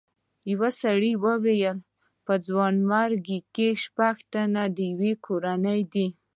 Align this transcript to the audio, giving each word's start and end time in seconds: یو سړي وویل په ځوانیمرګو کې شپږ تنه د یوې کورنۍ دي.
یو 0.51 0.61
سړي 0.81 1.13
وویل 1.25 1.77
په 2.25 2.33
ځوانیمرګو 2.45 3.37
کې 3.55 3.67
شپږ 3.83 4.15
تنه 4.33 4.63
د 4.75 4.77
یوې 4.91 5.13
کورنۍ 5.25 5.81
دي. 5.93 6.07